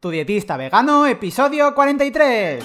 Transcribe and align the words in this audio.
Tu 0.00 0.08
dietista 0.08 0.56
vegano, 0.56 1.04
episodio 1.04 1.74
43. 1.74 2.64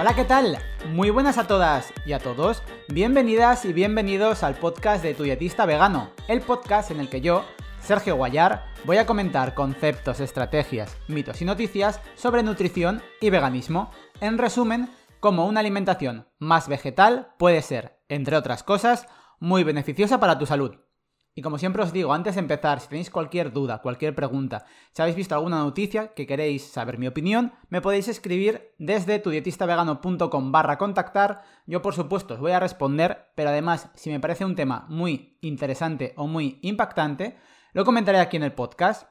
Hola, 0.00 0.14
¿qué 0.16 0.24
tal? 0.24 0.56
Muy 0.88 1.10
buenas 1.10 1.36
a 1.36 1.46
todas 1.46 1.92
y 2.06 2.14
a 2.14 2.20
todos. 2.20 2.62
Bienvenidas 2.88 3.66
y 3.66 3.74
bienvenidos 3.74 4.42
al 4.42 4.54
podcast 4.54 5.02
de 5.02 5.12
Tu 5.12 5.24
dietista 5.24 5.66
vegano, 5.66 6.08
el 6.26 6.40
podcast 6.40 6.90
en 6.90 7.00
el 7.00 7.10
que 7.10 7.20
yo, 7.20 7.44
Sergio 7.82 8.14
Guayar, 8.14 8.64
voy 8.84 8.98
a 8.98 9.06
comentar 9.06 9.54
conceptos, 9.54 10.20
estrategias, 10.20 10.96
mitos 11.08 11.42
y 11.42 11.44
noticias 11.44 12.00
sobre 12.14 12.44
nutrición 12.44 13.02
y 13.20 13.30
veganismo. 13.30 13.90
En 14.20 14.38
resumen, 14.38 14.88
cómo 15.18 15.46
una 15.46 15.58
alimentación 15.58 16.28
más 16.38 16.68
vegetal 16.68 17.34
puede 17.38 17.60
ser, 17.60 17.98
entre 18.08 18.36
otras 18.36 18.62
cosas, 18.62 19.08
muy 19.40 19.64
beneficiosa 19.64 20.20
para 20.20 20.38
tu 20.38 20.46
salud. 20.46 20.76
Y 21.34 21.42
como 21.42 21.58
siempre 21.58 21.82
os 21.82 21.92
digo, 21.92 22.12
antes 22.12 22.36
de 22.36 22.40
empezar, 22.40 22.78
si 22.78 22.88
tenéis 22.88 23.10
cualquier 23.10 23.52
duda, 23.52 23.82
cualquier 23.82 24.14
pregunta, 24.14 24.64
si 24.92 25.02
habéis 25.02 25.16
visto 25.16 25.34
alguna 25.34 25.58
noticia 25.58 26.14
que 26.14 26.26
queréis 26.26 26.62
saber 26.62 26.98
mi 26.98 27.08
opinión, 27.08 27.52
me 27.68 27.80
podéis 27.80 28.06
escribir 28.06 28.74
desde 28.78 29.18
tudietistavegano.com 29.18 30.52
barra 30.52 30.78
contactar. 30.78 31.42
Yo 31.66 31.82
por 31.82 31.94
supuesto 31.94 32.34
os 32.34 32.40
voy 32.40 32.52
a 32.52 32.60
responder, 32.60 33.32
pero 33.34 33.48
además, 33.48 33.90
si 33.94 34.10
me 34.10 34.20
parece 34.20 34.44
un 34.44 34.54
tema 34.54 34.86
muy 34.88 35.38
interesante 35.40 36.12
o 36.16 36.28
muy 36.28 36.60
impactante, 36.62 37.38
lo 37.72 37.84
comentaré 37.84 38.18
aquí 38.18 38.36
en 38.36 38.42
el 38.42 38.52
podcast. 38.52 39.08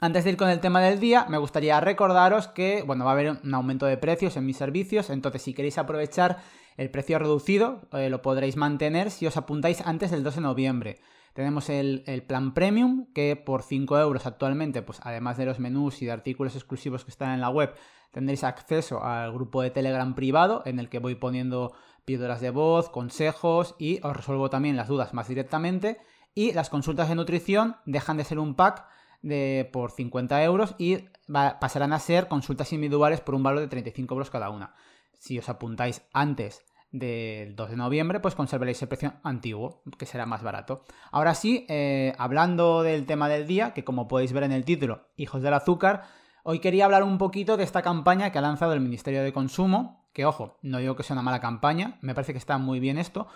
Antes 0.00 0.24
de 0.24 0.30
ir 0.30 0.36
con 0.36 0.48
el 0.48 0.60
tema 0.60 0.80
del 0.80 1.00
día, 1.00 1.26
me 1.28 1.38
gustaría 1.38 1.80
recordaros 1.80 2.48
que, 2.48 2.82
bueno, 2.86 3.04
va 3.04 3.10
a 3.10 3.14
haber 3.14 3.38
un 3.42 3.54
aumento 3.54 3.84
de 3.86 3.96
precios 3.96 4.36
en 4.36 4.46
mis 4.46 4.56
servicios, 4.56 5.10
entonces 5.10 5.42
si 5.42 5.54
queréis 5.54 5.76
aprovechar 5.76 6.38
el 6.76 6.90
precio 6.90 7.18
reducido, 7.18 7.88
eh, 7.92 8.08
lo 8.08 8.22
podréis 8.22 8.56
mantener 8.56 9.10
si 9.10 9.26
os 9.26 9.36
apuntáis 9.36 9.80
antes 9.82 10.10
del 10.10 10.22
2 10.22 10.36
de 10.36 10.40
noviembre. 10.40 11.00
Tenemos 11.34 11.68
el, 11.68 12.02
plan 12.26 12.54
premium, 12.54 13.12
que 13.12 13.36
por 13.36 13.62
5 13.62 13.98
euros 13.98 14.26
actualmente, 14.26 14.82
pues 14.82 15.00
además 15.02 15.36
de 15.36 15.46
los 15.46 15.58
menús 15.58 16.00
y 16.00 16.06
de 16.06 16.12
artículos 16.12 16.54
exclusivos 16.56 17.04
que 17.04 17.10
están 17.10 17.34
en 17.34 17.40
la 17.40 17.50
web, 17.50 17.74
tendréis 18.12 18.44
acceso 18.44 19.04
al 19.04 19.32
grupo 19.32 19.62
de 19.62 19.70
Telegram 19.70 20.14
privado, 20.14 20.62
en 20.64 20.78
el 20.78 20.88
que 20.88 21.00
voy 21.00 21.16
poniendo 21.16 21.74
píldoras 22.04 22.40
de 22.40 22.50
voz, 22.50 22.88
consejos 22.88 23.74
y 23.78 24.00
os 24.02 24.16
resuelvo 24.16 24.48
también 24.48 24.76
las 24.76 24.88
dudas 24.88 25.12
más 25.12 25.28
directamente. 25.28 25.98
Y 26.38 26.52
las 26.52 26.70
consultas 26.70 27.08
de 27.08 27.16
nutrición 27.16 27.78
dejan 27.84 28.16
de 28.16 28.22
ser 28.22 28.38
un 28.38 28.54
pack 28.54 28.86
de, 29.22 29.68
por 29.72 29.90
50 29.90 30.44
euros 30.44 30.76
y 30.78 30.98
pasarán 31.26 31.92
a 31.92 31.98
ser 31.98 32.28
consultas 32.28 32.72
individuales 32.72 33.20
por 33.20 33.34
un 33.34 33.42
valor 33.42 33.58
de 33.58 33.66
35 33.66 34.14
euros 34.14 34.30
cada 34.30 34.48
una. 34.48 34.72
Si 35.18 35.36
os 35.36 35.48
apuntáis 35.48 36.02
antes 36.12 36.64
del 36.92 37.56
2 37.56 37.70
de 37.70 37.76
noviembre, 37.76 38.20
pues 38.20 38.36
conservaréis 38.36 38.80
el 38.82 38.86
precio 38.86 39.14
antiguo, 39.24 39.82
que 39.98 40.06
será 40.06 40.26
más 40.26 40.44
barato. 40.44 40.84
Ahora 41.10 41.34
sí, 41.34 41.66
eh, 41.68 42.14
hablando 42.18 42.84
del 42.84 43.04
tema 43.04 43.28
del 43.28 43.48
día, 43.48 43.74
que 43.74 43.82
como 43.82 44.06
podéis 44.06 44.32
ver 44.32 44.44
en 44.44 44.52
el 44.52 44.64
título, 44.64 45.08
Hijos 45.16 45.42
del 45.42 45.54
Azúcar, 45.54 46.04
hoy 46.44 46.60
quería 46.60 46.84
hablar 46.84 47.02
un 47.02 47.18
poquito 47.18 47.56
de 47.56 47.64
esta 47.64 47.82
campaña 47.82 48.30
que 48.30 48.38
ha 48.38 48.42
lanzado 48.42 48.74
el 48.74 48.80
Ministerio 48.80 49.24
de 49.24 49.32
Consumo, 49.32 50.08
que 50.12 50.24
ojo, 50.24 50.56
no 50.62 50.78
digo 50.78 50.94
que 50.94 51.02
sea 51.02 51.14
una 51.14 51.22
mala 51.22 51.40
campaña, 51.40 51.98
me 52.00 52.14
parece 52.14 52.32
que 52.32 52.38
está 52.38 52.58
muy 52.58 52.78
bien 52.78 52.96
esto, 52.96 53.26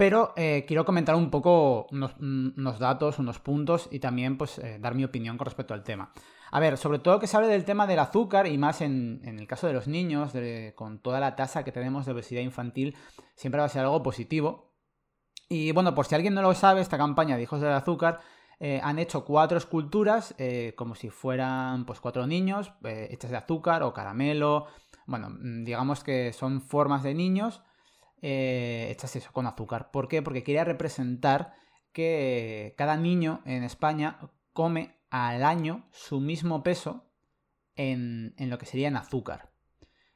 pero 0.00 0.32
eh, 0.34 0.64
quiero 0.66 0.86
comentar 0.86 1.14
un 1.14 1.28
poco 1.28 1.86
unos, 1.90 2.78
datos, 2.78 3.18
unos 3.18 3.38
puntos 3.38 3.86
y 3.92 3.98
también 3.98 4.38
pues 4.38 4.56
eh, 4.56 4.78
dar 4.80 4.94
mi 4.94 5.04
opinión 5.04 5.36
con 5.36 5.44
respecto 5.44 5.74
al 5.74 5.84
tema. 5.84 6.10
A 6.52 6.58
ver, 6.58 6.78
sobre 6.78 7.00
todo 7.00 7.18
que 7.18 7.26
se 7.26 7.36
hable 7.36 7.48
del 7.48 7.66
tema 7.66 7.86
del 7.86 7.98
azúcar 7.98 8.46
y 8.46 8.56
más 8.56 8.80
en, 8.80 9.20
el 9.22 9.46
caso 9.46 9.66
de 9.66 9.74
los 9.74 9.88
niños, 9.88 10.32
con 10.74 11.00
toda 11.00 11.20
la 11.20 11.36
tasa 11.36 11.64
que 11.64 11.70
tenemos 11.70 12.06
de 12.06 12.12
obesidad 12.12 12.40
infantil, 12.40 12.96
siempre 13.34 13.58
va 13.58 13.66
a 13.66 13.68
ser 13.68 13.82
algo 13.82 14.02
positivo. 14.02 14.72
Y 15.50 15.70
bueno, 15.72 15.94
por 15.94 16.06
si 16.06 16.14
alguien 16.14 16.32
no 16.32 16.40
lo 16.40 16.54
sabe, 16.54 16.80
esta 16.80 16.96
campaña 16.96 17.36
de 17.36 17.42
Hijos 17.42 17.60
del 17.60 17.74
Azúcar 17.74 18.20
eh, 18.58 18.80
han 18.82 18.98
hecho 18.98 19.26
cuatro 19.26 19.58
esculturas 19.58 20.34
como 20.76 20.94
si 20.94 21.10
fueran 21.10 21.84
pues 21.84 22.00
cuatro 22.00 22.26
niños 22.26 22.72
hechas 22.84 23.32
de 23.32 23.36
azúcar 23.36 23.82
o 23.82 23.92
caramelo. 23.92 24.64
Bueno, 25.04 25.28
mm, 25.28 25.64
digamos 25.64 26.02
que 26.02 26.32
son 26.32 26.62
formas 26.62 27.02
de 27.02 27.12
niños 27.12 27.60
hechas 28.22 29.16
eso, 29.16 29.32
con 29.32 29.46
azúcar. 29.46 29.90
¿Por 29.90 30.08
qué? 30.08 30.22
Porque 30.22 30.42
quería 30.42 30.64
representar 30.64 31.54
que 31.92 32.74
cada 32.76 32.96
niño 32.96 33.42
en 33.44 33.64
España 33.64 34.18
come 34.52 35.00
al 35.10 35.44
año 35.44 35.88
su 35.90 36.20
mismo 36.20 36.62
peso 36.62 37.10
en, 37.76 38.34
lo 38.38 38.58
que 38.58 38.66
sería 38.66 38.88
en 38.88 38.96
azúcar. 38.96 39.50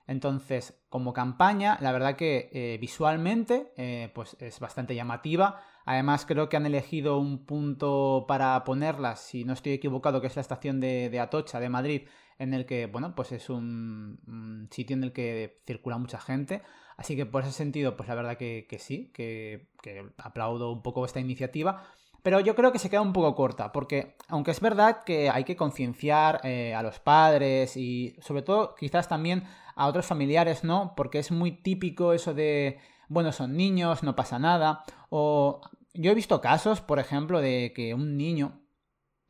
Entonces, 0.07 0.83
como 0.89 1.13
campaña, 1.13 1.79
la 1.81 1.93
verdad 1.93 2.17
que 2.17 2.51
eh, 2.53 2.79
visualmente 2.79 3.73
eh, 3.77 4.11
pues 4.15 4.37
es 4.41 4.61
bastante 4.61 4.95
llamativa. 4.95 5.63
Además, 5.85 6.25
creo 6.27 6.49
que 6.49 6.57
han 6.57 6.67
elegido 6.67 7.19
un 7.19 7.45
punto 7.45 8.25
para 8.27 8.63
ponerla, 8.65 9.17
si 9.17 9.45
no 9.45 9.53
estoy 9.53 9.73
equivocado, 9.73 10.21
que 10.21 10.29
es 10.29 10.37
la 10.37 10.43
estación 10.43 10.81
de, 10.81 11.19
Atocha, 11.21 11.61
de 11.61 11.69
Madrid, 11.69 12.03
en 12.39 12.55
el 12.55 12.65
que, 12.65 12.87
bueno, 12.87 13.15
pues 13.15 13.33
es 13.33 13.51
un, 13.51 14.69
sitio 14.71 14.97
en 14.97 15.05
el 15.05 15.13
que 15.13 15.61
circula 15.67 15.99
mucha 15.99 16.19
gente. 16.19 16.63
Así 16.97 17.17
que 17.17 17.27
por 17.27 17.43
ese 17.43 17.53
sentido, 17.53 17.97
pues 17.97 18.09
la 18.09 18.15
verdad 18.15 18.37
que, 18.39 18.67
sí, 18.79 19.11
que, 19.13 19.69
que 19.83 20.11
aplaudo 20.17 20.73
un 20.73 20.83
poco 20.83 21.05
esta 21.05 21.21
iniciativa. 21.21 21.85
Pero 22.23 22.41
yo 22.41 22.55
creo 22.55 22.73
que 22.73 22.79
se 22.79 22.89
queda 22.89 23.03
un 23.03 23.13
poco 23.13 23.35
corta, 23.35 23.71
porque 23.71 24.17
aunque 24.29 24.53
es 24.53 24.61
verdad 24.61 25.05
que 25.05 25.29
hay 25.29 25.45
que 25.45 25.57
concienciar 25.57 26.41
eh, 26.43 26.75
a 26.75 26.83
los 26.83 26.99
padres 26.99 27.77
y 27.77 28.17
sobre 28.21 28.41
todo 28.41 28.75
quizás 28.75 29.09
también 29.09 29.45
a 29.77 29.87
otros 29.87 30.07
familiares, 30.07 30.65
¿no? 30.65 30.95
Porque 30.97 31.19
es 31.19 31.31
muy 31.31 31.53
típico 31.53 32.15
eso 32.15 32.33
de, 32.33 32.79
bueno, 33.09 33.33
son 33.33 33.57
niños, 33.57 34.03
no 34.03 34.17
pasa 34.17 34.39
nada. 34.39 34.85
O 35.11 35.61
yo 35.93 36.11
he 36.11 36.15
visto 36.15 36.41
casos, 36.41 36.81
por 36.81 36.99
ejemplo, 36.99 37.41
de 37.41 37.73
que 37.75 37.95
un 37.95 38.17
niño 38.17 38.61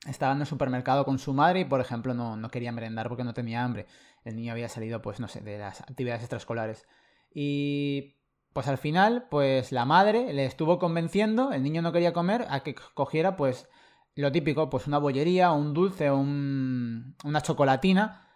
estaba 0.06 0.32
en 0.34 0.40
el 0.40 0.46
supermercado 0.46 1.04
con 1.04 1.18
su 1.18 1.32
madre 1.34 1.60
y, 1.60 1.64
por 1.64 1.80
ejemplo, 1.80 2.14
no, 2.14 2.36
no 2.36 2.50
quería 2.50 2.72
merendar 2.72 3.08
porque 3.08 3.24
no 3.24 3.34
tenía 3.34 3.64
hambre. 3.64 3.86
El 4.24 4.36
niño 4.36 4.52
había 4.52 4.68
salido, 4.68 5.02
pues, 5.02 5.20
no 5.20 5.28
sé, 5.28 5.40
de 5.40 5.58
las 5.58 5.80
actividades 5.80 6.22
extraescolares. 6.22 6.86
Y 7.34 8.16
pues 8.54 8.68
al 8.68 8.78
final, 8.78 9.26
pues 9.30 9.72
la 9.72 9.84
madre 9.84 10.32
le 10.32 10.46
estuvo 10.46 10.78
convenciendo, 10.78 11.52
el 11.52 11.64
niño 11.64 11.82
no 11.82 11.92
quería 11.92 12.12
comer, 12.12 12.46
a 12.48 12.60
que 12.60 12.76
cogiera 12.94 13.36
pues 13.36 13.68
lo 14.14 14.30
típico, 14.30 14.70
pues 14.70 14.86
una 14.86 14.98
bollería, 14.98 15.50
un 15.50 15.74
dulce, 15.74 16.10
un, 16.12 17.16
una 17.24 17.40
chocolatina. 17.42 18.30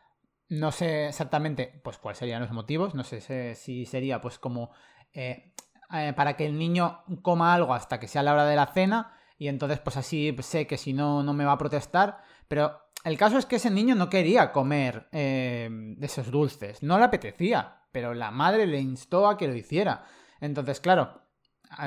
No 0.48 0.72
sé 0.72 1.06
exactamente 1.08 1.80
pues 1.84 1.98
cuáles 1.98 2.18
serían 2.18 2.42
los 2.42 2.50
motivos, 2.50 2.96
no 2.96 3.04
sé 3.04 3.54
si 3.54 3.86
sería 3.86 4.20
pues 4.20 4.38
como 4.40 4.70
eh, 5.12 5.54
eh, 5.92 6.12
para 6.14 6.36
que 6.36 6.46
el 6.46 6.58
niño 6.58 7.02
coma 7.22 7.54
algo 7.54 7.74
hasta 7.74 7.98
que 7.98 8.08
sea 8.08 8.22
la 8.22 8.34
hora 8.34 8.44
de 8.44 8.56
la 8.56 8.66
cena 8.66 9.12
y 9.38 9.48
entonces 9.48 9.78
pues 9.78 9.96
así 9.96 10.36
sé 10.40 10.66
que 10.66 10.76
si 10.76 10.92
no 10.92 11.22
no 11.22 11.32
me 11.32 11.44
va 11.44 11.52
a 11.52 11.58
protestar, 11.58 12.18
pero 12.46 12.78
el 13.04 13.16
caso 13.16 13.38
es 13.38 13.46
que 13.46 13.56
ese 13.56 13.70
niño 13.70 13.94
no 13.94 14.10
quería 14.10 14.52
comer 14.52 15.08
eh, 15.12 15.96
esos 16.00 16.30
dulces, 16.30 16.82
no 16.82 16.98
le 16.98 17.04
apetecía, 17.04 17.84
pero 17.92 18.12
la 18.12 18.30
madre 18.30 18.66
le 18.66 18.80
instó 18.80 19.28
a 19.28 19.38
que 19.38 19.46
lo 19.48 19.54
hiciera. 19.54 20.04
Entonces, 20.40 20.80
claro, 20.80 21.22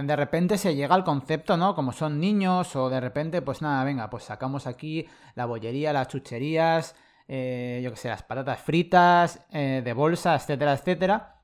de 0.03 0.15
repente 0.15 0.57
se 0.57 0.75
llega 0.75 0.95
al 0.95 1.03
concepto, 1.03 1.57
¿no? 1.57 1.75
Como 1.75 1.91
son 1.91 2.19
niños 2.19 2.75
o 2.75 2.89
de 2.89 2.99
repente, 3.01 3.41
pues 3.41 3.61
nada, 3.61 3.83
venga, 3.83 4.09
pues 4.09 4.23
sacamos 4.23 4.67
aquí 4.67 5.07
la 5.35 5.45
bollería, 5.45 5.93
las 5.93 6.07
chucherías, 6.07 6.95
eh, 7.27 7.81
yo 7.83 7.91
qué 7.91 7.97
sé, 7.97 8.09
las 8.09 8.23
patatas 8.23 8.61
fritas, 8.61 9.45
de 9.51 9.93
bolsa, 9.93 10.35
etcétera, 10.35 10.73
etcétera. 10.73 11.40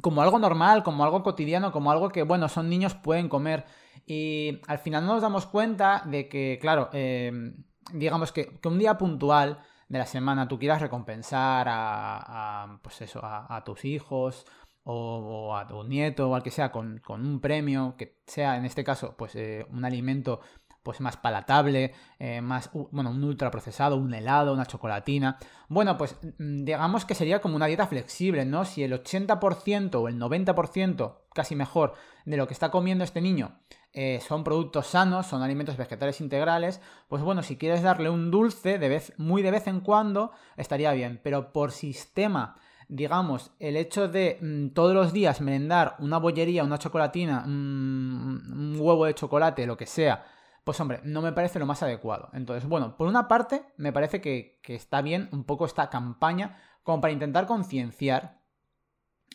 Como 0.00 0.22
algo 0.22 0.38
normal, 0.38 0.82
como 0.82 1.04
algo 1.04 1.22
cotidiano, 1.22 1.72
como 1.72 1.90
algo 1.90 2.08
que, 2.10 2.22
bueno, 2.22 2.48
son 2.48 2.68
niños, 2.68 2.94
pueden 2.94 3.28
comer. 3.28 3.64
Y 4.06 4.60
al 4.66 4.78
final 4.78 5.04
no 5.04 5.14
nos 5.14 5.22
damos 5.22 5.46
cuenta 5.46 6.02
de 6.06 6.28
que, 6.28 6.58
claro, 6.60 6.88
eh, 6.92 7.32
digamos 7.92 8.32
que, 8.32 8.58
un 8.64 8.78
día 8.78 8.98
puntual 8.98 9.60
de 9.88 9.98
la 9.98 10.06
semana 10.06 10.48
tú 10.48 10.58
quieras 10.58 10.82
recompensar 10.82 11.66
a, 11.70 12.78
pues 12.82 13.00
eso, 13.00 13.20
a, 13.22 13.62
tus 13.64 13.84
hijos 13.84 14.44
o, 14.84 15.56
a 15.56 15.66
tu 15.66 15.82
nieto 15.84 16.30
o 16.30 16.34
al 16.34 16.42
que 16.42 16.50
sea 16.50 16.70
con, 16.70 17.00
un 17.08 17.40
premio 17.40 17.94
que 17.96 18.20
sea 18.26 18.56
en 18.56 18.64
este 18.64 18.84
caso 18.84 19.14
pues 19.16 19.34
eh, 19.34 19.66
un 19.70 19.84
alimento 19.84 20.40
pues 20.88 21.02
más 21.02 21.18
palatable, 21.18 21.92
eh, 22.18 22.40
más, 22.40 22.70
bueno, 22.72 23.10
un 23.10 23.22
ultraprocesado, 23.22 23.98
un 23.98 24.14
helado, 24.14 24.54
una 24.54 24.64
chocolatina. 24.64 25.36
Bueno, 25.68 25.98
pues 25.98 26.16
mm, 26.38 26.64
digamos 26.64 27.04
que 27.04 27.14
sería 27.14 27.42
como 27.42 27.56
una 27.56 27.66
dieta 27.66 27.86
flexible, 27.86 28.46
¿no? 28.46 28.64
Si 28.64 28.82
el 28.82 28.94
80% 28.94 29.96
o 29.96 30.08
el 30.08 30.18
90%, 30.18 31.16
casi 31.34 31.56
mejor, 31.56 31.92
de 32.24 32.38
lo 32.38 32.46
que 32.46 32.54
está 32.54 32.70
comiendo 32.70 33.04
este 33.04 33.20
niño 33.20 33.58
eh, 33.92 34.22
son 34.26 34.44
productos 34.44 34.86
sanos, 34.86 35.26
son 35.26 35.42
alimentos 35.42 35.76
vegetales 35.76 36.22
integrales, 36.22 36.80
pues 37.06 37.20
bueno, 37.20 37.42
si 37.42 37.58
quieres 37.58 37.82
darle 37.82 38.08
un 38.08 38.30
dulce 38.30 38.78
de 38.78 38.88
vez, 38.88 39.12
muy 39.18 39.42
de 39.42 39.50
vez 39.50 39.66
en 39.66 39.80
cuando, 39.80 40.32
estaría 40.56 40.92
bien, 40.92 41.20
pero 41.22 41.52
por 41.52 41.70
sistema, 41.70 42.56
digamos, 42.88 43.50
el 43.58 43.76
hecho 43.76 44.08
de 44.08 44.38
mm, 44.40 44.68
todos 44.68 44.94
los 44.94 45.12
días 45.12 45.42
merendar 45.42 45.96
una 45.98 46.16
bollería, 46.16 46.64
una 46.64 46.78
chocolatina, 46.78 47.44
un 47.44 48.74
huevo 48.78 49.04
de 49.04 49.14
chocolate, 49.14 49.66
lo 49.66 49.76
que 49.76 49.84
sea, 49.84 50.24
pues 50.68 50.80
hombre, 50.80 51.00
no 51.02 51.22
me 51.22 51.32
parece 51.32 51.58
lo 51.58 51.64
más 51.64 51.82
adecuado. 51.82 52.28
Entonces, 52.34 52.68
bueno, 52.68 52.94
por 52.94 53.08
una 53.08 53.26
parte, 53.26 53.64
me 53.78 53.90
parece 53.90 54.20
que, 54.20 54.60
está 54.64 55.00
bien 55.00 55.30
un 55.32 55.44
poco 55.44 55.64
esta 55.64 55.88
campaña 55.88 56.60
como 56.82 57.00
para 57.00 57.14
intentar 57.14 57.46
concienciar 57.46 58.42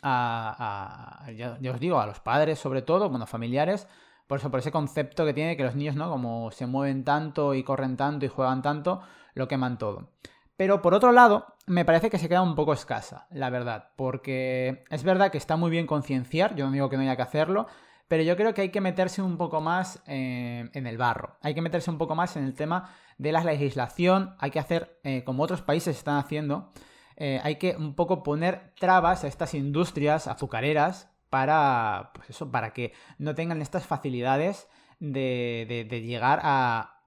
a, 0.03 1.25
ya, 1.35 1.57
os 1.71 1.79
digo, 1.79 1.99
a 1.99 2.05
los 2.05 2.19
padres 2.19 2.59
sobre 2.59 2.83
todo, 2.83 3.09
bueno, 3.09 3.25
familiares, 3.25 3.87
por 4.27 4.37
eso, 4.37 4.51
por 4.51 4.59
ese 4.59 4.71
concepto 4.71 5.25
que 5.25 5.33
tiene 5.33 5.57
que 5.57 5.63
los 5.63 5.73
niños, 5.73 5.95
¿no? 5.95 6.07
Como 6.07 6.51
se 6.51 6.67
mueven 6.67 7.03
tanto 7.03 7.55
y 7.55 7.63
corren 7.63 7.97
tanto 7.97 8.27
y 8.27 8.29
juegan 8.29 8.61
tanto, 8.61 9.01
lo 9.33 9.47
queman 9.47 9.79
todo. 9.79 10.11
Pero 10.55 10.83
por 10.83 10.93
otro 10.93 11.11
lado, 11.11 11.55
me 11.65 11.83
parece 11.83 12.11
que 12.11 12.19
se 12.19 12.29
queda 12.29 12.43
un 12.43 12.53
poco 12.53 12.73
escasa, 12.73 13.25
la 13.31 13.49
verdad, 13.49 13.89
porque 13.95 14.83
es 14.91 15.03
verdad 15.03 15.31
que 15.31 15.39
está 15.39 15.57
muy 15.57 15.71
bien 15.71 15.87
concienciar, 15.87 16.53
yo 16.53 16.67
no 16.67 16.73
digo 16.73 16.89
que 16.91 16.97
no 16.97 17.01
haya 17.01 17.15
que 17.15 17.23
hacerlo, 17.23 17.65
pero 18.13 18.21
yo 18.21 18.37
creo 18.37 18.53
que 18.53 18.61
hay 18.61 18.69
que 18.69 18.79
meterse 18.79 19.23
un 19.23 19.37
poco 19.37 19.59
más 19.59 20.03
eh, 20.05 20.69
en 20.71 20.85
el 20.85 20.99
barro, 20.99 21.35
hay 21.41 21.55
que 21.55 21.63
meterse 21.63 21.89
un 21.89 21.97
poco 21.97 22.13
más 22.13 22.37
en 22.37 22.43
el 22.43 22.53
tema 22.53 22.91
de 23.17 23.31
la 23.31 23.43
legislación, 23.43 24.35
hay 24.37 24.51
que 24.51 24.59
hacer, 24.59 24.99
eh, 25.03 25.23
como 25.23 25.41
otros 25.41 25.63
países 25.63 25.97
están 25.97 26.17
haciendo, 26.17 26.71
eh, 27.17 27.41
hay 27.43 27.55
que 27.55 27.75
un 27.75 27.95
poco 27.95 28.21
poner 28.21 28.71
trabas 28.79 29.23
a 29.23 29.27
estas 29.27 29.55
industrias 29.55 30.27
azucareras 30.27 31.09
para, 31.31 32.11
pues 32.13 32.29
eso, 32.29 32.51
para 32.51 32.71
que 32.71 32.93
no 33.17 33.33
tengan 33.33 33.63
estas 33.63 33.87
facilidades 33.87 34.67
de 34.99 36.03
llegar 36.05 36.39
a, 36.43 36.99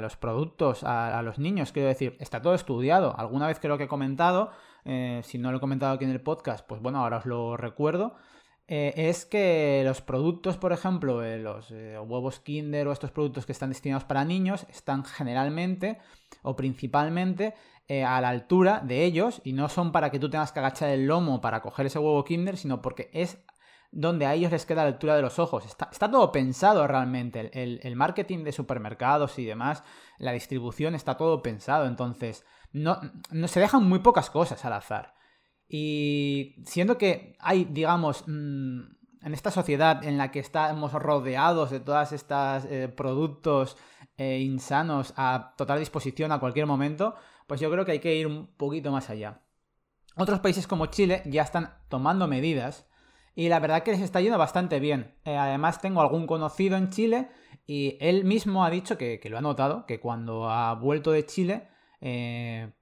los 0.00 0.16
productos, 0.16 0.82
a, 0.82 1.22
los 1.22 1.38
niños. 1.38 1.70
Quiero 1.70 1.86
decir, 1.86 2.16
está 2.18 2.42
todo 2.42 2.56
estudiado. 2.56 3.14
Alguna 3.16 3.46
vez 3.46 3.60
creo 3.60 3.78
que 3.78 3.84
he 3.84 3.88
comentado, 3.88 4.50
si 5.22 5.38
no 5.38 5.52
lo 5.52 5.58
he 5.58 5.60
comentado 5.60 5.94
aquí 5.94 6.04
en 6.04 6.10
el 6.10 6.20
podcast, 6.20 6.66
pues 6.66 6.82
bueno, 6.82 6.98
ahora 6.98 7.18
os 7.18 7.26
lo 7.26 7.56
recuerdo. 7.56 8.16
Eh, 8.68 8.92
es 8.96 9.24
que 9.24 9.82
los 9.84 10.00
productos, 10.00 10.56
por 10.56 10.72
ejemplo, 10.72 11.22
eh, 11.22 11.38
los 11.38 11.70
huevos 11.70 12.40
Kinder 12.40 12.88
o 12.88 12.92
estos 12.92 13.12
productos 13.12 13.46
que 13.46 13.52
están 13.52 13.70
destinados 13.70 14.04
para 14.04 14.24
niños, 14.24 14.66
están 14.70 15.04
generalmente 15.04 15.98
o 16.42 16.56
principalmente 16.56 17.54
a 18.04 18.20
la 18.20 18.30
altura 18.30 18.82
de 18.84 19.04
ellos 19.04 19.40
y 19.44 19.52
no 19.52 19.68
son 19.68 19.92
para 19.92 20.10
que 20.10 20.18
tú 20.18 20.28
tengas 20.28 20.50
que 20.50 20.58
agachar 20.58 20.90
el 20.90 21.06
lomo 21.06 21.40
para 21.40 21.62
coger 21.62 21.86
ese 21.86 22.00
huevo 22.00 22.24
Kinder, 22.24 22.56
sino 22.56 22.82
porque 22.82 23.10
es 23.12 23.38
donde 23.96 24.26
a 24.26 24.34
ellos 24.34 24.52
les 24.52 24.66
queda 24.66 24.82
a 24.82 24.84
la 24.84 24.90
altura 24.90 25.16
de 25.16 25.22
los 25.22 25.38
ojos. 25.38 25.64
Está, 25.64 26.10
todo 26.10 26.32
pensado 26.32 26.86
realmente. 26.86 27.50
El, 27.52 27.96
marketing 27.96 28.44
de 28.44 28.52
supermercados 28.52 29.38
y 29.38 29.44
demás, 29.44 29.84
la 30.18 30.32
distribución, 30.32 30.94
está 30.94 31.16
todo 31.16 31.42
pensado. 31.42 31.86
Entonces, 31.86 32.44
no, 32.72 33.00
no, 33.30 33.48
se 33.48 33.60
dejan 33.60 33.84
muy 33.84 34.00
pocas 34.00 34.30
cosas 34.30 34.64
al 34.64 34.74
azar. 34.74 35.14
Y 35.68 36.56
siendo 36.64 36.96
que 36.98 37.36
hay, 37.40 37.64
digamos, 37.64 38.24
mm, 38.26 38.80
en 39.26 39.34
esta 39.34 39.50
sociedad 39.50 40.04
en 40.04 40.18
la 40.18 40.30
que 40.30 40.38
estamos 40.38 40.92
rodeados 40.92 41.70
de 41.70 41.80
todos 41.80 42.12
estos 42.12 42.64
eh, 42.66 42.88
productos 42.88 43.76
eh, 44.18 44.38
insanos 44.38 45.12
a 45.16 45.54
total 45.56 45.80
disposición 45.80 46.30
a 46.30 46.38
cualquier 46.38 46.66
momento, 46.66 47.16
pues 47.48 47.60
yo 47.60 47.68
creo 47.68 47.84
que 47.84 47.90
hay 47.90 47.98
que 47.98 48.14
ir 48.14 48.28
un 48.28 48.46
poquito 48.46 48.92
más 48.92 49.10
allá. 49.10 49.42
Otros 50.16 50.38
países 50.38 50.68
como 50.68 50.86
Chile 50.86 51.22
ya 51.26 51.42
están 51.42 51.74
tomando 51.88 52.28
medidas 52.28 52.88
y 53.34 53.48
la 53.48 53.58
verdad 53.58 53.82
que 53.82 53.90
les 53.90 54.00
está 54.00 54.20
yendo 54.20 54.38
bastante 54.38 54.78
bien. 54.78 55.16
Eh, 55.24 55.36
además 55.36 55.80
tengo 55.80 56.00
algún 56.00 56.28
conocido 56.28 56.76
en 56.76 56.90
Chile 56.90 57.28
y 57.66 57.98
él 58.00 58.24
mismo 58.24 58.64
ha 58.64 58.70
dicho 58.70 58.96
que, 58.96 59.20
lo 59.28 59.38
ha 59.38 59.42
notado, 59.42 59.86
que 59.86 59.98
cuando 59.98 60.48
ha 60.48 60.72
vuelto 60.74 61.10
de 61.10 61.26
Chile, 61.26 61.68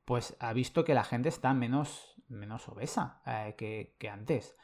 pues 0.05 0.37
ha 0.41 0.53
visto 0.53 0.85
que 0.85 0.93
la 0.93 1.05
gente 1.05 1.31
está 1.31 1.55
menos, 1.55 2.14
menos 2.35 2.69
obesa 2.69 3.23
eh, 3.27 3.55
que, 3.57 4.09
antes. 4.09 4.57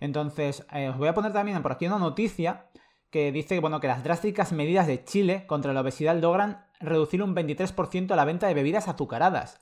Entonces, 0.00 0.66
os 0.90 0.98
voy 0.98 1.08
a 1.08 1.14
poner 1.14 1.32
también 1.32 1.62
por 1.62 1.72
aquí 1.72 1.86
una 1.86 1.98
noticia 1.98 2.66
que 3.10 3.30
dice 3.30 3.60
bueno, 3.60 3.80
que 3.80 3.86
las 3.86 4.02
drásticas 4.02 4.52
medidas 4.52 4.86
de 4.86 5.04
Chile 5.04 5.46
contra 5.46 5.72
la 5.72 5.82
obesidad 5.82 6.16
logran 6.16 6.66
reducir 6.80 7.22
un 7.22 7.36
23% 7.36 8.16
la 8.16 8.24
venta 8.24 8.48
de 8.48 8.54
bebidas 8.54 8.88
azucaradas. 8.88 9.60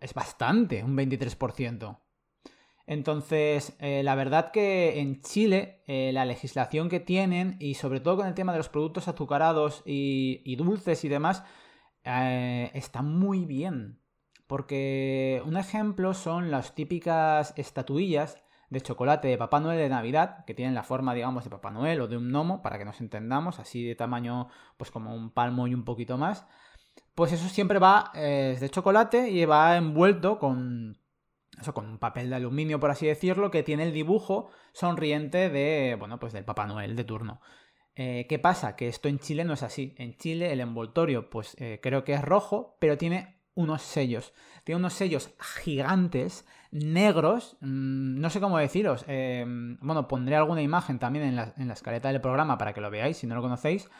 Es 0.00 0.14
bastante, 0.14 0.82
un 0.82 0.96
23%. 0.96 1.98
Entonces, 2.86 3.76
eh, 3.80 4.02
la 4.04 4.14
verdad 4.14 4.52
que 4.52 5.00
en 5.00 5.20
Chile 5.20 5.82
eh, 5.86 6.10
la 6.12 6.24
legislación 6.24 6.88
que 6.88 7.00
tienen 7.00 7.56
y 7.58 7.74
sobre 7.74 8.00
todo 8.00 8.16
con 8.16 8.26
el 8.28 8.34
tema 8.34 8.52
de 8.52 8.58
los 8.58 8.68
productos 8.68 9.08
azucarados 9.08 9.82
y, 9.84 10.54
dulces 10.56 11.04
y 11.04 11.08
demás, 11.08 11.42
eh, 12.04 12.70
está 12.74 13.02
muy 13.02 13.44
bien. 13.44 14.00
Porque 14.46 15.42
un 15.44 15.56
ejemplo 15.56 16.14
son 16.14 16.50
las 16.50 16.74
típicas 16.74 17.52
estatuillas 17.56 18.42
de 18.70 18.80
chocolate 18.80 19.28
de 19.28 19.38
Papá 19.38 19.60
Noel 19.60 19.78
de 19.78 19.88
Navidad, 19.88 20.44
que 20.44 20.54
tienen 20.54 20.74
la 20.74 20.82
forma, 20.82 21.14
digamos, 21.14 21.44
de 21.44 21.50
Papá 21.50 21.70
Noel 21.70 22.00
o 22.00 22.08
de 22.08 22.16
un 22.16 22.30
gnomo, 22.30 22.62
para 22.62 22.78
que 22.78 22.84
nos 22.84 23.00
entendamos, 23.00 23.58
así 23.58 23.84
de 23.84 23.94
tamaño, 23.94 24.48
pues 24.76 24.90
como 24.90 25.14
un 25.14 25.30
palmo 25.30 25.66
y 25.66 25.74
un 25.74 25.84
poquito 25.84 26.18
más. 26.18 26.46
Pues 27.14 27.32
eso 27.32 27.48
siempre 27.48 27.78
va 27.78 28.10
de 28.14 28.68
chocolate 28.70 29.30
y 29.30 29.44
va 29.44 29.76
envuelto 29.76 30.38
con 30.38 30.98
eso 31.60 31.72
con 31.72 31.86
un 31.86 31.98
papel 31.98 32.30
de 32.30 32.36
aluminio, 32.36 32.80
por 32.80 32.90
así 32.90 33.06
decirlo, 33.06 33.50
que 33.50 33.62
tiene 33.62 33.84
el 33.84 33.92
dibujo 33.92 34.50
sonriente 34.72 35.48
de, 35.48 35.96
bueno, 35.98 36.18
pues 36.18 36.32
del 36.32 36.44
Papá 36.44 36.66
Noel 36.66 36.96
de 36.96 37.04
turno. 37.04 37.40
Eh, 37.94 38.26
¿Qué 38.28 38.38
pasa? 38.38 38.76
Que 38.76 38.88
esto 38.88 39.08
en 39.08 39.18
Chile 39.18 39.44
no 39.44 39.54
es 39.54 39.62
así. 39.62 39.94
En 39.96 40.16
Chile 40.16 40.52
el 40.52 40.60
envoltorio, 40.60 41.30
pues 41.30 41.56
eh, 41.58 41.80
creo 41.82 42.04
que 42.04 42.12
es 42.12 42.22
rojo, 42.22 42.76
pero 42.78 42.98
tiene 42.98 43.35
unos 43.56 43.82
sellos. 43.82 44.32
Tiene 44.62 44.78
unos 44.78 44.92
sellos 44.92 45.30
gigantes, 45.64 46.46
negros, 46.70 47.56
mm, 47.60 48.20
no 48.20 48.30
sé 48.30 48.40
cómo 48.40 48.58
deciros. 48.58 49.04
Eh, 49.08 49.44
bueno, 49.80 50.06
pondré 50.06 50.36
alguna 50.36 50.62
imagen 50.62 51.00
también 51.00 51.24
en 51.24 51.36
la, 51.36 51.52
en 51.56 51.66
la 51.66 51.74
escaleta 51.74 52.12
del 52.12 52.20
programa 52.20 52.56
para 52.56 52.72
que 52.72 52.80
lo 52.80 52.90
veáis, 52.90 53.16
si 53.16 53.26
no 53.26 53.34
lo 53.34 53.42
conocéis. 53.42 53.90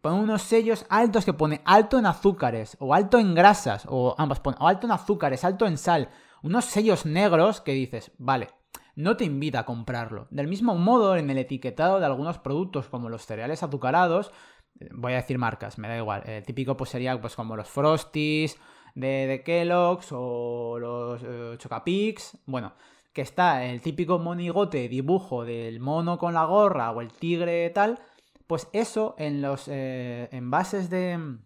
Pone 0.00 0.20
unos 0.20 0.42
sellos 0.42 0.86
altos 0.90 1.24
que 1.24 1.32
pone 1.32 1.62
alto 1.64 1.98
en 1.98 2.06
azúcares, 2.06 2.76
o 2.78 2.94
alto 2.94 3.18
en 3.18 3.34
grasas, 3.34 3.86
o 3.88 4.14
ambas 4.18 4.40
pone, 4.40 4.56
o 4.60 4.68
alto 4.68 4.86
en 4.86 4.92
azúcares, 4.92 5.42
alto 5.44 5.66
en 5.66 5.78
sal 5.78 6.10
unos 6.42 6.66
sellos 6.66 7.06
negros 7.06 7.60
que 7.60 7.72
dices, 7.72 8.12
vale, 8.18 8.50
no 8.94 9.16
te 9.16 9.24
invita 9.24 9.60
a 9.60 9.64
comprarlo. 9.64 10.28
Del 10.30 10.46
mismo 10.46 10.76
modo, 10.76 11.16
en 11.16 11.28
el 11.30 11.38
etiquetado 11.38 11.98
de 11.98 12.06
algunos 12.06 12.38
productos 12.38 12.88
como 12.88 13.08
los 13.08 13.26
cereales 13.26 13.62
azucarados, 13.62 14.30
eh, 14.78 14.88
voy 14.92 15.14
a 15.14 15.16
decir 15.16 15.38
marcas, 15.38 15.78
me 15.78 15.88
da 15.88 15.96
igual. 15.96 16.22
Típico 16.46 16.76
pues 16.76 16.90
sería 16.90 17.20
pues 17.20 17.34
como 17.34 17.56
los 17.56 17.68
Frosties 17.68 18.58
de, 18.96 19.42
Kellogg's 19.44 20.08
o 20.10 20.78
los 20.80 21.22
eh, 21.22 21.54
Chocapix. 21.58 22.36
Bueno, 22.46 22.74
que 23.12 23.22
está 23.22 23.64
el 23.64 23.80
típico 23.80 24.18
monigote 24.18 24.88
dibujo 24.88 25.44
del 25.44 25.78
mono 25.78 26.18
con 26.18 26.34
la 26.34 26.44
gorra 26.44 26.90
o 26.90 27.00
el 27.00 27.12
tigre 27.12 27.70
tal. 27.70 28.00
Pues 28.48 28.68
eso 28.72 29.14
en 29.18 29.40
los 29.40 29.68
eh, 29.68 30.28
envases 30.32 30.90
de, 30.90 31.38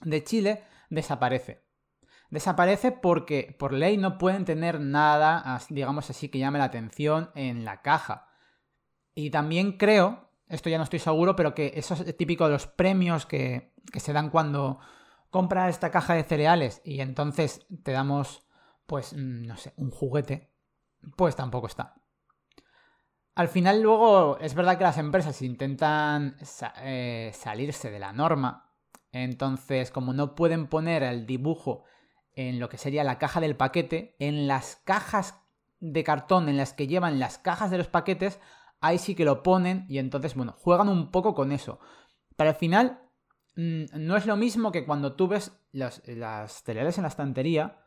de 0.00 0.24
Chile 0.24 0.62
desaparece 0.88 1.68
desaparece 2.30 2.92
porque 2.92 3.56
por 3.58 3.72
ley 3.72 3.96
no 3.96 4.18
pueden 4.18 4.44
tener 4.44 4.80
nada, 4.80 5.60
digamos 5.70 6.10
así, 6.10 6.28
que 6.28 6.38
llame 6.38 6.58
la 6.58 6.66
atención 6.66 7.30
en 7.34 7.64
la 7.64 7.82
caja. 7.82 8.28
Y 9.14 9.30
también 9.30 9.72
creo, 9.72 10.30
esto 10.48 10.68
ya 10.68 10.78
no 10.78 10.84
estoy 10.84 10.98
seguro, 10.98 11.36
pero 11.36 11.54
que 11.54 11.72
eso 11.76 11.94
es 11.94 12.16
típico 12.16 12.44
de 12.44 12.52
los 12.52 12.66
premios 12.66 13.26
que, 13.26 13.72
se 13.94 14.12
dan 14.12 14.30
cuando 14.30 14.78
compras 15.30 15.70
esta 15.70 15.90
caja 15.90 16.14
de 16.14 16.24
cereales 16.24 16.80
y 16.84 17.00
entonces 17.00 17.66
te 17.82 17.92
damos, 17.92 18.46
pues, 18.86 19.12
mm, 19.12 19.46
no 19.46 19.56
sé, 19.56 19.72
un 19.76 19.90
juguete, 19.90 20.50
pues 21.16 21.36
tampoco 21.36 21.66
está. 21.66 21.94
Al 23.34 23.48
final 23.48 23.82
luego 23.82 24.38
es 24.40 24.54
verdad 24.54 24.78
que 24.78 24.84
las 24.84 24.98
empresas 24.98 25.42
intentan 25.42 26.36
eh, 26.82 27.30
salirse 27.34 27.90
de 27.90 28.00
la 28.00 28.12
norma, 28.12 28.72
entonces 29.12 29.90
como 29.90 30.12
no 30.12 30.34
pueden 30.34 30.66
poner 30.66 31.04
el 31.04 31.24
dibujo 31.24 31.84
en 32.34 32.58
lo 32.58 32.68
que 32.68 32.78
sería 32.78 33.04
la 33.04 33.18
caja 33.18 33.40
del 33.40 33.56
paquete, 33.56 34.16
en 34.18 34.48
las 34.48 34.76
cajas 34.84 35.40
de 35.80 36.04
cartón 36.04 36.48
en 36.48 36.56
las 36.56 36.72
que 36.72 36.86
llevan 36.86 37.20
las 37.20 37.38
cajas 37.38 37.70
de 37.70 37.78
los 37.78 37.88
paquetes, 37.88 38.40
ahí 38.80 38.98
sí 38.98 39.14
que 39.14 39.24
lo 39.24 39.42
ponen 39.42 39.86
y 39.88 39.98
entonces, 39.98 40.34
bueno, 40.34 40.54
juegan 40.58 40.88
un 40.88 41.10
poco 41.10 41.34
con 41.34 41.52
eso. 41.52 41.78
Pero 42.36 42.50
al 42.50 42.56
final, 42.56 43.00
no 43.58 44.16
es 44.16 44.24
lo 44.24 44.36
mismo 44.36 44.70
que 44.70 44.84
cuando 44.84 45.14
tú 45.14 45.26
ves 45.26 45.52
las, 45.72 46.02
las 46.06 46.62
en 46.68 47.02
la 47.02 47.08
estantería, 47.08 47.80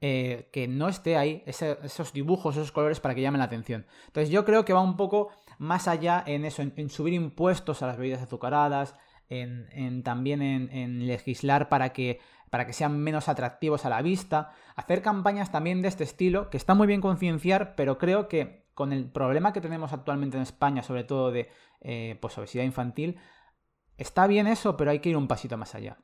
eh, 0.00 0.48
que 0.50 0.66
no 0.66 0.88
esté 0.88 1.18
ahí 1.18 1.42
esos 1.44 2.12
dibujos, 2.14 2.56
esos 2.56 2.72
colores 2.72 3.00
para 3.00 3.14
que 3.14 3.20
llamen 3.20 3.40
la 3.40 3.44
atención. 3.44 3.86
Entonces 4.06 4.30
yo 4.30 4.46
creo 4.46 4.64
que 4.64 4.72
va 4.72 4.80
un 4.80 4.96
poco 4.96 5.28
más 5.58 5.88
allá 5.88 6.24
en 6.26 6.46
eso, 6.46 6.62
en, 6.62 6.88
subir 6.88 7.12
impuestos 7.12 7.82
a 7.82 7.86
las 7.86 7.98
bebidas 7.98 8.22
azucaradas, 8.22 8.94
en, 9.28 10.02
también 10.02 10.42
en 10.42 11.06
legislar 11.06 11.68
para 11.68 11.92
que 11.92 12.18
para 12.50 12.66
que 12.66 12.72
sean 12.72 12.98
menos 12.98 13.28
atractivos 13.28 13.86
a 13.86 13.88
la 13.88 14.02
vista, 14.02 14.52
hacer 14.74 15.02
campañas 15.02 15.52
también 15.52 15.82
de 15.82 15.88
este 15.88 16.04
estilo, 16.04 16.50
que 16.50 16.56
está 16.56 16.74
muy 16.74 16.88
bien 16.88 17.00
concienciar, 17.00 17.74
pero 17.76 17.96
creo 17.96 18.28
que 18.28 18.66
con 18.74 18.92
el 18.92 19.08
problema 19.08 19.52
que 19.52 19.60
tenemos 19.60 19.92
actualmente 19.92 20.36
en 20.36 20.42
España, 20.42 20.82
sobre 20.82 21.04
todo 21.04 21.30
de 21.30 21.48
eh, 21.80 22.18
pues, 22.20 22.36
obesidad 22.38 22.64
infantil, 22.64 23.18
está 24.00 24.26
bien 24.26 24.46
eso, 24.46 24.76
pero 24.76 24.90
hay 24.90 25.00
que 25.00 25.10
ir 25.10 25.16
un 25.16 25.28
pasito 25.28 25.56
más 25.56 25.74
allá. 25.74 25.98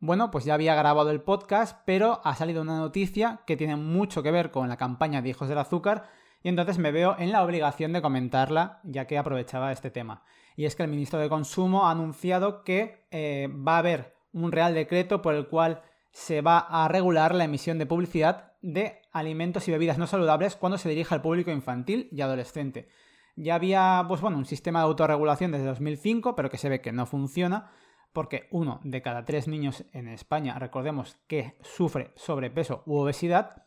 Bueno, 0.00 0.30
pues 0.30 0.44
ya 0.44 0.54
había 0.54 0.74
grabado 0.74 1.10
el 1.10 1.20
podcast, 1.20 1.80
pero 1.84 2.20
ha 2.24 2.34
salido 2.34 2.62
una 2.62 2.78
noticia 2.78 3.42
que 3.46 3.56
tiene 3.56 3.76
mucho 3.76 4.22
que 4.22 4.32
ver 4.32 4.50
con 4.50 4.68
la 4.68 4.76
campaña 4.76 5.22
de 5.22 5.28
Hijos 5.28 5.48
del 5.48 5.58
Azúcar, 5.58 6.08
y 6.42 6.48
entonces 6.48 6.78
me 6.78 6.90
veo 6.90 7.14
en 7.18 7.30
la 7.30 7.44
obligación 7.44 7.92
de 7.92 8.02
comentarla 8.02 8.80
ya 8.82 9.06
que 9.06 9.16
aprovechaba 9.16 9.70
este 9.70 9.90
tema. 9.90 10.24
Y 10.56 10.64
es 10.64 10.74
que 10.74 10.82
el 10.82 10.88
ministro 10.88 11.20
de 11.20 11.28
Consumo 11.28 11.86
ha 11.86 11.92
anunciado 11.92 12.64
que 12.64 13.06
eh, 13.10 13.48
va 13.48 13.76
a 13.76 13.78
haber 13.78 14.16
un 14.32 14.50
real 14.50 14.74
decreto 14.74 15.22
por 15.22 15.34
el 15.34 15.46
cual 15.46 15.82
se 16.10 16.40
va 16.40 16.58
a 16.58 16.88
regular 16.88 17.34
la 17.34 17.44
emisión 17.44 17.78
de 17.78 17.86
publicidad 17.86 18.52
de 18.60 19.02
alimentos 19.12 19.68
y 19.68 19.72
bebidas 19.72 19.98
no 19.98 20.06
saludables 20.06 20.56
cuando 20.56 20.78
se 20.78 20.88
dirige 20.88 21.14
al 21.14 21.22
público 21.22 21.50
infantil 21.50 22.08
y 22.12 22.20
adolescente. 22.20 22.88
Ya 23.34 23.54
había, 23.54 24.04
pues 24.08 24.20
bueno, 24.20 24.36
un 24.36 24.44
sistema 24.44 24.80
de 24.80 24.86
autorregulación 24.86 25.52
desde 25.52 25.66
2005, 25.66 26.34
pero 26.34 26.50
que 26.50 26.58
se 26.58 26.68
ve 26.68 26.80
que 26.80 26.92
no 26.92 27.06
funciona, 27.06 27.70
porque 28.12 28.48
uno 28.50 28.80
de 28.84 29.00
cada 29.00 29.24
tres 29.24 29.48
niños 29.48 29.84
en 29.92 30.08
España, 30.08 30.58
recordemos 30.58 31.18
que 31.26 31.56
sufre 31.62 32.12
sobrepeso 32.14 32.82
u 32.86 32.96
obesidad, 32.96 33.62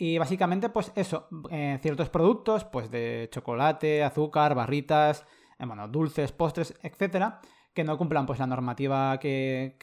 y 0.00 0.16
básicamente, 0.16 0.68
pues 0.68 0.92
eso, 0.94 1.26
eh, 1.50 1.80
ciertos 1.82 2.08
productos, 2.08 2.64
pues 2.64 2.88
de 2.88 3.28
chocolate, 3.32 4.04
azúcar, 4.04 4.54
barritas, 4.54 5.26
eh, 5.58 5.66
bueno, 5.66 5.88
dulces, 5.88 6.30
postres, 6.30 6.78
etcétera, 6.84 7.40
que 7.74 7.82
no 7.82 7.98
cumplan 7.98 8.24
pues 8.24 8.38
la 8.38 8.46
normativa 8.46 9.18
que, 9.18 9.76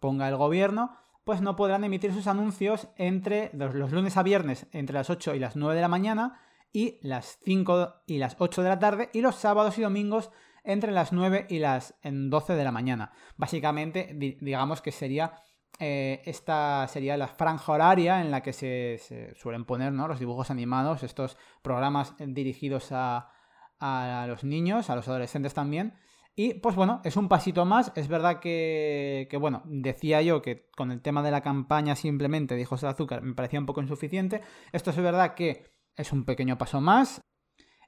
ponga 0.00 0.26
el 0.26 0.36
gobierno, 0.36 0.96
pues 1.24 1.42
no 1.42 1.54
podrán 1.54 1.84
emitir 1.84 2.14
sus 2.14 2.26
anuncios 2.26 2.88
entre 2.96 3.50
los, 3.52 3.74
los, 3.74 3.92
lunes 3.92 4.16
a 4.16 4.22
viernes 4.22 4.66
entre 4.72 4.94
las 4.94 5.10
8 5.10 5.34
y 5.34 5.38
las 5.38 5.54
9 5.54 5.74
de 5.74 5.82
la 5.82 5.88
mañana 5.88 6.40
y 6.72 6.98
las 7.02 7.38
5 7.44 8.02
y 8.06 8.18
las 8.18 8.36
8 8.38 8.62
de 8.62 8.68
la 8.68 8.78
tarde 8.78 9.10
y 9.12 9.20
los 9.20 9.36
sábados 9.36 9.78
y 9.78 9.82
domingos 9.82 10.30
entre 10.64 10.92
las 10.92 11.12
9 11.12 11.46
y 11.48 11.58
las 11.60 11.94
12 12.02 12.54
de 12.54 12.64
la 12.64 12.72
mañana. 12.72 13.12
Básicamente, 13.36 14.14
digamos 14.40 14.82
que 14.82 14.92
sería 14.92 15.42
eh, 15.80 16.22
esta 16.24 16.88
sería 16.88 17.16
la 17.16 17.28
franja 17.28 17.72
horaria 17.72 18.20
en 18.20 18.32
la 18.32 18.42
que 18.42 18.52
se, 18.52 19.32
suelen 19.36 19.64
poner 19.64 19.92
los 19.92 20.18
dibujos 20.18 20.50
animados, 20.50 21.04
estos 21.04 21.36
programas 21.62 22.14
dirigidos 22.18 22.88
a, 22.90 23.30
los 24.26 24.42
niños, 24.42 24.90
a 24.90 24.96
los 24.96 25.06
adolescentes 25.08 25.54
también. 25.54 25.94
Y 26.34 26.54
pues 26.54 26.76
bueno, 26.76 27.00
es 27.04 27.16
un 27.16 27.28
pasito 27.28 27.64
más. 27.64 27.92
Es 27.96 28.08
verdad 28.08 28.40
que, 28.40 29.26
que, 29.30 29.36
bueno, 29.36 29.62
decía 29.66 30.22
yo 30.22 30.42
que 30.42 30.68
con 30.76 30.92
el 30.92 31.00
tema 31.00 31.22
de 31.22 31.30
la 31.32 31.42
campaña 31.42 31.96
simplemente 31.96 32.54
de 32.54 32.60
hijos 32.60 32.84
azúcar 32.84 33.22
me 33.22 33.34
parecía 33.34 33.60
un 33.60 33.66
poco 33.66 33.80
insuficiente. 33.80 34.42
Esto 34.72 34.90
es 34.90 34.96
verdad 34.96 35.34
que 35.34 35.77
es 35.98 36.12
un 36.12 36.24
pequeño 36.24 36.56
paso 36.56 36.80
más. 36.80 37.20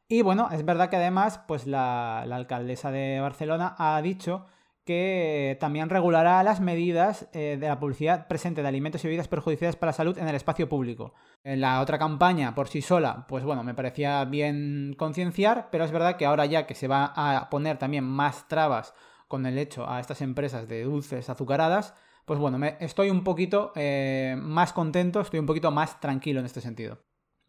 Y 0.08 0.22
bueno, 0.22 0.48
es 0.50 0.64
verdad 0.64 0.90
que 0.90 0.96
además, 0.96 1.40
pues 1.46 1.66
la, 1.66 2.22
alcaldesa 2.22 2.90
de 2.90 3.20
Barcelona 3.20 3.76
ha 3.78 4.02
dicho 4.02 4.46
que 4.84 5.56
también 5.60 5.88
regulará 5.88 6.42
las 6.42 6.60
medidas 6.60 7.28
eh, 7.32 7.56
de 7.60 7.68
la 7.68 7.78
publicidad 7.78 8.26
presente 8.26 8.60
de 8.60 8.66
alimentos 8.66 9.04
y 9.04 9.06
bebidas 9.06 9.28
perjudiciales 9.28 9.76
para 9.76 9.90
la 9.90 9.96
salud 9.96 10.18
en 10.18 10.26
el 10.26 10.34
espacio 10.34 10.68
público. 10.68 11.14
En 11.44 11.60
la 11.60 11.80
otra 11.80 11.96
campaña, 11.96 12.56
por 12.56 12.66
sí 12.66 12.82
sola, 12.82 13.24
pues 13.28 13.44
bueno, 13.44 13.62
me 13.62 13.74
parecía 13.74 14.24
bien 14.24 14.96
concienciar, 14.98 15.68
pero 15.70 15.84
es 15.84 15.92
verdad 15.92 16.16
que 16.16 16.26
ahora 16.26 16.44
ya 16.46 16.66
que 16.66 16.74
se 16.74 16.88
va 16.88 17.12
a 17.14 17.48
poner 17.50 17.78
también 17.78 18.04
más 18.04 18.48
trabas 18.48 18.94
con 19.28 19.46
el 19.46 19.58
hecho 19.58 19.88
a 19.88 20.00
estas 20.00 20.22
empresas 20.22 20.66
de 20.66 20.82
dulces 20.82 21.30
azucaradas, 21.30 21.94
pues 22.24 22.40
bueno, 22.40 22.58
me, 22.58 22.76
estoy 22.80 23.10
un 23.10 23.22
poquito 23.22 23.70
eh, 23.76 24.34
más 24.36 24.72
contento, 24.72 25.20
estoy 25.20 25.38
un 25.38 25.46
poquito 25.46 25.70
más 25.70 26.00
tranquilo 26.00 26.40
en 26.40 26.46
este 26.46 26.60
sentido. 26.60 26.98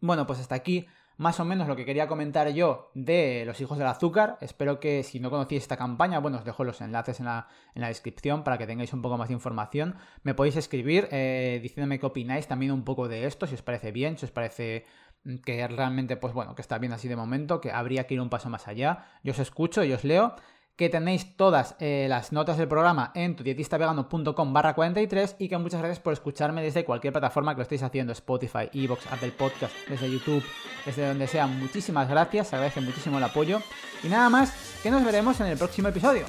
Bueno, 0.02 0.26
pues 0.26 0.40
hasta 0.40 0.56
aquí 0.56 0.88
más 1.16 1.38
o 1.38 1.44
menos 1.44 1.68
lo 1.68 1.76
que 1.76 1.84
quería 1.84 2.08
comentar 2.08 2.48
yo 2.48 2.90
de 2.94 3.44
los 3.46 3.60
hijos 3.60 3.78
del 3.78 3.86
azúcar. 3.86 4.36
Espero 4.40 4.80
que 4.80 5.04
si 5.04 5.20
no 5.20 5.30
conocéis 5.30 5.62
esta 5.62 5.76
campaña, 5.76 6.18
bueno, 6.18 6.38
os 6.38 6.44
dejo 6.44 6.64
los 6.64 6.80
enlaces 6.80 7.20
en 7.20 7.26
la, 7.26 7.46
descripción 7.76 8.42
para 8.42 8.58
que 8.58 8.66
tengáis 8.66 8.92
un 8.92 9.00
poco 9.00 9.16
más 9.16 9.28
de 9.28 9.34
información. 9.34 9.94
Me 10.24 10.34
podéis 10.34 10.56
escribir 10.56 11.06
eh, 11.12 11.60
diciéndome 11.62 12.00
qué 12.00 12.06
opináis 12.06 12.48
también 12.48 12.72
un 12.72 12.82
poco 12.82 13.06
de 13.06 13.26
esto, 13.26 13.46
si 13.46 13.54
os 13.54 13.62
parece 13.62 13.92
bien, 13.92 14.18
si 14.18 14.24
os 14.24 14.32
parece 14.32 14.86
mm, 15.22 15.36
que 15.36 15.68
realmente, 15.68 16.16
pues 16.16 16.34
bueno, 16.34 16.56
que 16.56 16.62
está 16.62 16.78
bien 16.78 16.92
así 16.92 17.06
de 17.06 17.14
momento, 17.14 17.60
que 17.60 17.70
habría 17.70 18.08
que 18.08 18.14
ir 18.14 18.20
un 18.20 18.28
paso 18.28 18.50
más 18.50 18.66
allá. 18.66 19.06
Yo 19.22 19.30
os 19.30 19.38
escucho 19.38 19.84
y 19.84 19.92
os 19.92 20.02
leo 20.02 20.34
que 20.82 20.88
tenéis 20.88 21.36
todas 21.36 21.76
eh, 21.78 22.06
las 22.08 22.32
notas 22.32 22.58
del 22.58 22.66
programa 22.66 23.12
en 23.14 23.36
tudietistavegano.com 23.36 24.52
barra 24.52 24.74
43 24.74 25.36
y 25.38 25.48
que 25.48 25.56
muchas 25.56 25.78
gracias 25.78 26.00
por 26.00 26.12
escucharme 26.12 26.60
desde 26.60 26.84
cualquier 26.84 27.12
plataforma 27.12 27.54
que 27.54 27.58
lo 27.58 27.62
estéis 27.62 27.84
haciendo, 27.84 28.12
Spotify, 28.12 28.68
Evox, 28.72 29.06
Apple 29.12 29.30
Podcast, 29.30 29.72
desde 29.88 30.10
YouTube, 30.10 30.42
desde 30.84 31.06
donde 31.06 31.28
sea. 31.28 31.46
Muchísimas 31.46 32.08
gracias, 32.08 32.48
se 32.48 32.56
agradece 32.56 32.80
muchísimo 32.80 33.18
el 33.18 33.24
apoyo. 33.24 33.60
Y 34.02 34.08
nada 34.08 34.28
más, 34.28 34.80
que 34.82 34.90
nos 34.90 35.04
veremos 35.04 35.38
en 35.40 35.46
el 35.46 35.56
próximo 35.56 35.86
episodio. 35.86 36.26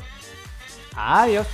Adiós. 0.95 1.47